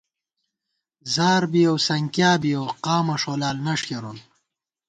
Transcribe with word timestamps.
زاربِیَؤ 1.13 1.75
سنکِیابِیَؤ، 1.87 2.65
قامہ 2.83 3.15
ݭولال 3.21 3.57
نݭ 3.65 3.79
کېرون 3.87 4.17